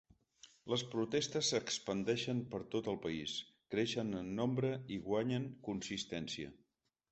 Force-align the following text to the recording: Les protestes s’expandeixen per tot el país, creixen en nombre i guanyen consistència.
Les 0.73 0.83
protestes 0.93 1.51
s’expandeixen 1.53 2.41
per 2.55 2.61
tot 2.77 2.89
el 2.95 2.97
país, 3.05 3.37
creixen 3.75 4.11
en 4.23 4.33
nombre 4.41 4.75
i 4.97 5.01
guanyen 5.07 5.49
consistència. 5.71 6.53